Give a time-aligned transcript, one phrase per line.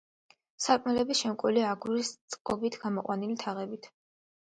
[0.65, 3.97] სარკმლები შემკულია აგურის წყობით გამოყვანილი თაღებით.